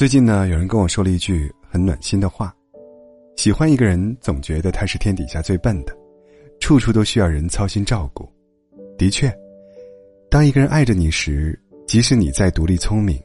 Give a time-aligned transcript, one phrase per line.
[0.00, 2.56] 最近呢，有人跟我说了一句很暖心的话：
[3.36, 5.94] 喜欢一个人，总觉得他是天底下最笨的，
[6.58, 8.26] 处处都需要人操心照顾。
[8.96, 9.30] 的确，
[10.30, 13.22] 当一个人爱着你时，即使你再独立聪明，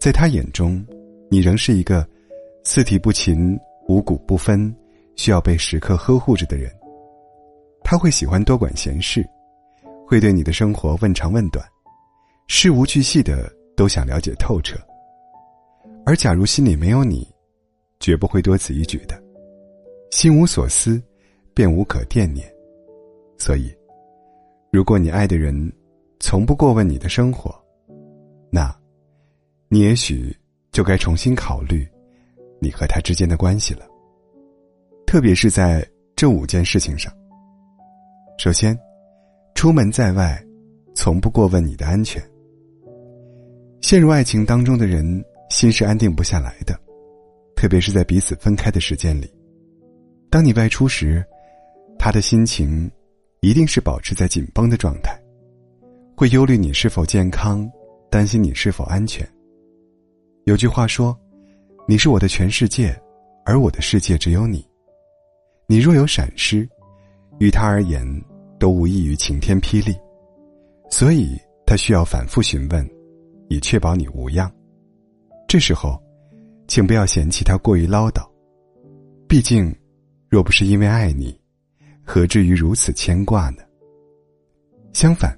[0.00, 0.84] 在他眼中，
[1.30, 2.04] 你仍是一个
[2.64, 3.56] 四体不勤、
[3.86, 4.74] 五谷不分、
[5.14, 6.68] 需要被时刻呵护着的人。
[7.84, 9.24] 他会喜欢多管闲事，
[10.04, 11.64] 会对你的生活问长问短，
[12.48, 14.76] 事无巨细的都想了解透彻。
[16.06, 17.28] 而假如心里没有你，
[18.00, 19.22] 绝不会多此一举的。
[20.10, 21.00] 心无所思，
[21.54, 22.50] 便无可惦念。
[23.38, 23.72] 所以，
[24.72, 25.72] 如果你爱的人
[26.18, 27.54] 从不过问你的生活，
[28.50, 28.74] 那，
[29.68, 30.36] 你也许
[30.72, 31.86] 就该重新考虑
[32.60, 33.86] 你和他之间的关系了。
[35.06, 37.12] 特别是在这五件事情上。
[38.38, 38.76] 首先，
[39.54, 40.42] 出门在外，
[40.94, 42.20] 从不过问你的安全。
[43.80, 45.24] 陷入爱情当中的人。
[45.50, 46.78] 心是安定不下来的，
[47.54, 49.30] 特别是在彼此分开的时间里。
[50.30, 51.22] 当你外出时，
[51.98, 52.90] 他的心情
[53.40, 55.20] 一定是保持在紧绷的状态，
[56.16, 57.68] 会忧虑你是否健康，
[58.08, 59.28] 担心你是否安全。
[60.44, 61.18] 有句话说
[61.86, 62.96] ：“你是我的全世界，
[63.44, 64.64] 而我的世界只有你。
[65.66, 66.66] 你若有闪失，
[67.40, 68.06] 于他而言
[68.58, 69.94] 都无异于晴天霹雳。
[70.90, 72.88] 所以他需要反复询问，
[73.48, 74.50] 以确保你无恙。”
[75.50, 76.00] 这时候，
[76.68, 78.24] 请不要嫌弃他过于唠叨。
[79.26, 79.74] 毕竟，
[80.28, 81.36] 若不是因为爱你，
[82.04, 83.64] 何至于如此牵挂呢？
[84.92, 85.36] 相反，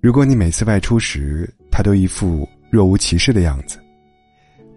[0.00, 3.78] 如果你每次外出时，他都一副若无其事的样子，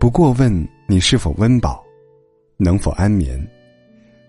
[0.00, 1.80] 不过问你是否温饱，
[2.56, 3.40] 能否安眠，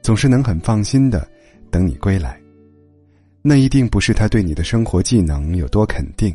[0.04, 1.28] 总是能很放心的
[1.72, 2.40] 等你归来，
[3.42, 6.32] 那一定不是他对你的生活技能有多肯定，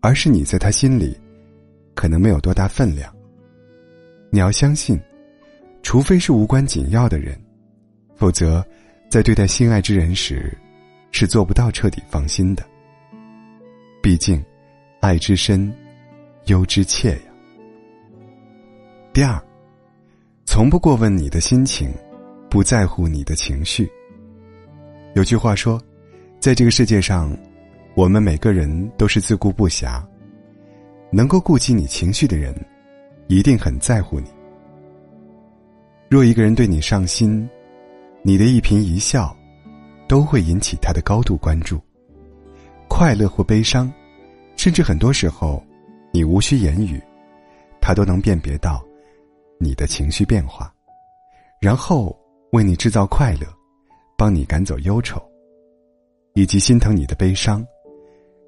[0.00, 1.14] 而是你在他心里。
[2.00, 3.14] 可能没有多大分量。
[4.30, 4.98] 你要相信，
[5.82, 7.38] 除非是无关紧要的人，
[8.16, 8.64] 否则，
[9.10, 10.56] 在对待心爱之人时，
[11.12, 12.64] 是做不到彻底放心的。
[14.02, 14.42] 毕竟，
[15.02, 15.70] 爱之深，
[16.46, 17.22] 忧之切呀。
[19.12, 19.38] 第二，
[20.46, 21.92] 从不过问你的心情，
[22.48, 23.86] 不在乎你的情绪。
[25.14, 25.78] 有句话说，
[26.40, 27.36] 在这个世界上，
[27.94, 30.02] 我们每个人都是自顾不暇。
[31.12, 32.54] 能够顾及你情绪的人，
[33.26, 34.28] 一定很在乎你。
[36.08, 37.48] 若一个人对你上心，
[38.22, 39.36] 你的一颦一笑，
[40.08, 41.80] 都会引起他的高度关注。
[42.88, 43.92] 快乐或悲伤，
[44.56, 45.62] 甚至很多时候，
[46.12, 47.00] 你无需言语，
[47.80, 48.84] 他都能辨别到
[49.58, 50.72] 你的情绪变化，
[51.60, 52.16] 然后
[52.52, 53.46] 为你制造快乐，
[54.16, 55.22] 帮你赶走忧愁，
[56.34, 57.64] 以及心疼你的悲伤，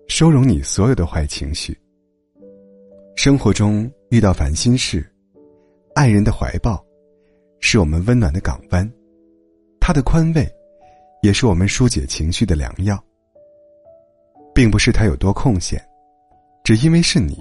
[0.09, 1.79] 收容你所有的坏情绪。
[3.15, 5.07] 生活中遇到烦心事，
[5.95, 6.83] 爱人的怀抱，
[7.61, 8.91] 是我们温暖的港湾，
[9.81, 10.49] 他的宽慰，
[11.23, 13.03] 也是我们疏解情绪的良药。
[14.55, 15.83] 并不是他有多空闲，
[16.65, 17.39] 只因为是你，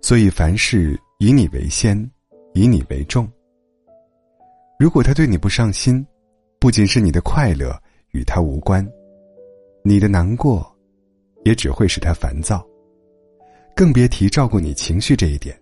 [0.00, 2.10] 所以凡事以你为先，
[2.54, 3.28] 以你为重。
[4.78, 6.04] 如果他对你不上心，
[6.58, 7.78] 不仅是你的快乐
[8.12, 8.84] 与他无关，
[9.84, 10.66] 你的难过，
[11.44, 12.66] 也只会使他烦躁。
[13.80, 15.58] 更别提照顾你情绪这一点，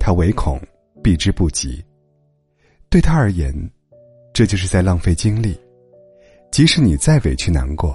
[0.00, 0.58] 他唯恐
[1.02, 1.84] 避之不及。
[2.88, 3.52] 对他而言，
[4.32, 5.54] 这就是在浪费精力。
[6.50, 7.94] 即使你再委屈难过，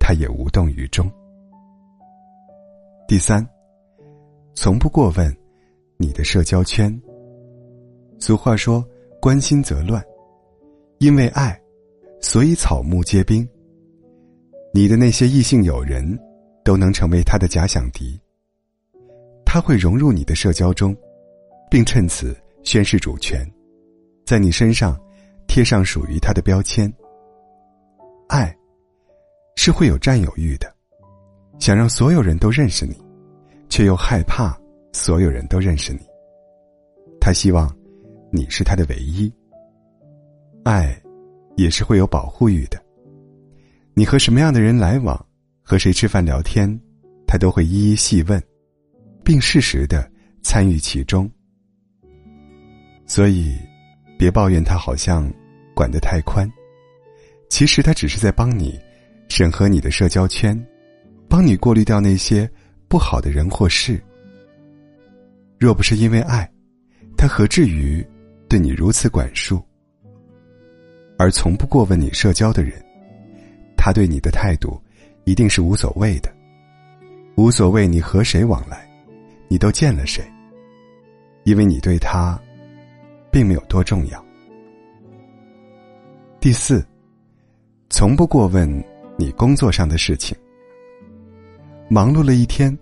[0.00, 1.08] 他也无动于衷。
[3.06, 3.48] 第三，
[4.52, 5.32] 从不过问
[5.96, 6.92] 你的社交圈。
[8.18, 8.84] 俗话说
[9.22, 10.04] ：“关心则乱。”
[10.98, 11.56] 因为爱，
[12.20, 13.48] 所以草木皆兵。
[14.74, 16.18] 你的那些异性友人，
[16.64, 18.20] 都能成为他的假想敌。
[19.52, 20.96] 他会融入你的社交中，
[21.68, 23.44] 并趁此宣示主权，
[24.24, 24.96] 在你身上
[25.48, 26.88] 贴上属于他的标签。
[28.28, 28.56] 爱
[29.56, 30.72] 是会有占有欲的，
[31.58, 32.96] 想让所有人都认识你，
[33.68, 34.56] 却又害怕
[34.92, 35.98] 所有人都认识你。
[37.20, 37.76] 他希望
[38.30, 39.28] 你是他的唯一。
[40.62, 40.96] 爱
[41.56, 42.80] 也是会有保护欲的，
[43.94, 45.26] 你和什么样的人来往，
[45.60, 46.80] 和谁吃饭聊天，
[47.26, 48.40] 他都会一一细问。
[49.24, 50.10] 并适时的
[50.42, 51.30] 参与其中，
[53.06, 53.56] 所以，
[54.18, 55.30] 别抱怨他好像
[55.74, 56.50] 管得太宽，
[57.48, 58.78] 其实他只是在帮你
[59.28, 60.58] 审核你的社交圈，
[61.28, 62.50] 帮你过滤掉那些
[62.88, 64.02] 不好的人或事。
[65.58, 66.50] 若不是因为爱，
[67.16, 68.04] 他何至于
[68.48, 69.62] 对你如此管束？
[71.18, 72.82] 而从不过问你社交的人，
[73.76, 74.82] 他对你的态度
[75.24, 76.34] 一定是无所谓的，
[77.36, 78.89] 无所谓你和谁往来。
[79.52, 80.22] 你都见了谁？
[81.42, 82.40] 因为你对他，
[83.32, 84.24] 并没有多重要。
[86.38, 86.86] 第四，
[87.88, 88.70] 从不过问
[89.18, 90.38] 你工作上的事情。
[91.88, 92.78] 忙碌了一天，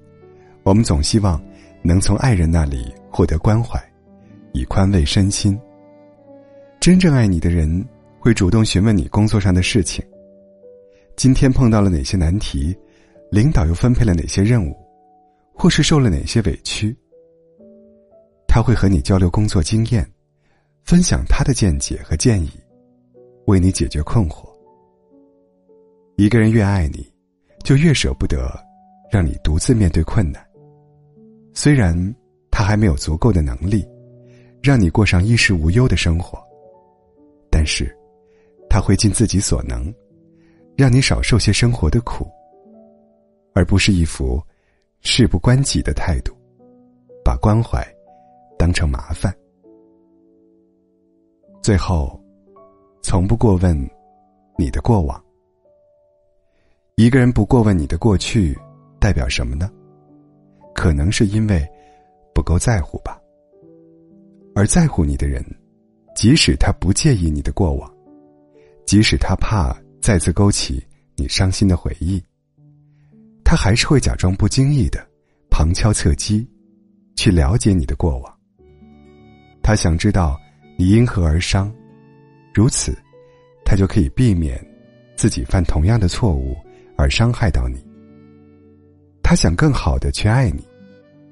[0.62, 1.42] 我们总希望
[1.80, 3.82] 能从爱人那里获得关怀，
[4.52, 5.58] 以宽慰身心。
[6.78, 7.82] 真正爱你的人
[8.20, 10.04] 会主动询问你工作上的事情。
[11.16, 12.76] 今天碰到了哪些难题，
[13.30, 14.76] 领导又分配了哪些任务，
[15.58, 16.96] 或是受了哪些委屈。
[18.46, 20.08] 他会和你交流工作经验，
[20.84, 22.50] 分享他的见解和建议。
[23.46, 24.46] 为你解决困惑。
[26.16, 27.10] 一个人越爱你，
[27.64, 28.46] 就越舍不得
[29.10, 30.46] 让你独自面对困难。
[31.54, 31.96] 虽然
[32.50, 33.88] 他还没有足够的能力，
[34.62, 36.38] 让你过上衣食无忧的生活，
[37.50, 37.90] 但是
[38.68, 39.92] 他会尽自己所能，
[40.76, 42.30] 让你少受些生活的苦，
[43.54, 44.42] 而不是一副
[45.00, 46.34] 事不关己的态度，
[47.24, 47.86] 把关怀
[48.58, 49.34] 当成麻烦。
[51.62, 52.18] 最后。
[53.00, 53.88] 从不过问
[54.58, 55.24] 你的过往。
[56.96, 58.58] 一个人不过问你的过去，
[59.00, 59.70] 代表什么呢？
[60.74, 61.66] 可能是因为
[62.34, 63.18] 不够在乎吧。
[64.54, 65.42] 而在乎你的人，
[66.14, 67.90] 即使他不介意你的过往，
[68.84, 70.84] 即使他怕再次勾起
[71.16, 72.22] 你伤心的回忆，
[73.60, 75.04] 还是会假装不经意的
[75.50, 76.48] 旁敲侧击，
[77.16, 78.38] 去了解你的过往。
[79.60, 80.38] 他想知道
[80.78, 81.74] 你因何而伤。
[82.54, 82.96] 如此，
[83.64, 84.64] 他就可以避免
[85.16, 86.56] 自己犯同样的错误
[86.96, 87.84] 而伤害到你。
[89.24, 90.64] 他想更好的去爱你，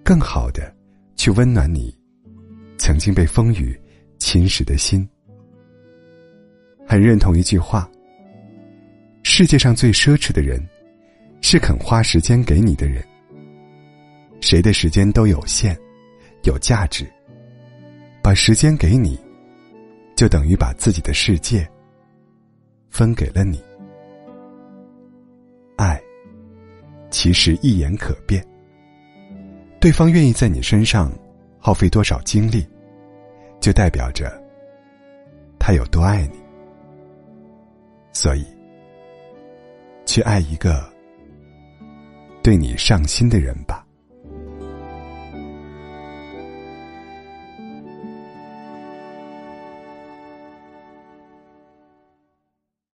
[0.02, 0.74] 更好的
[1.14, 1.96] 去温暖你
[2.76, 3.80] 曾经被风雨
[4.18, 5.08] 侵蚀的心。
[6.88, 7.88] 很认同一句话：
[9.22, 10.60] 世界上最奢侈的人，
[11.40, 13.04] 是肯花时间给你的人。
[14.40, 15.76] 谁的时间都有限，
[16.44, 17.06] 有价值，
[18.22, 19.18] 把时间给你。
[20.16, 21.68] 就等于把自己的世界
[22.88, 23.62] 分给了你。
[25.76, 26.00] 爱
[27.10, 28.42] 其实一眼可辨，
[29.78, 31.12] 对方愿意在你身上
[31.58, 32.66] 耗费多少精力，
[33.60, 34.42] 就代表着
[35.58, 36.38] 他有多爱你。
[38.10, 38.46] 所以，
[40.06, 40.90] 去爱一个
[42.46, 43.85] 对你上心的人吧。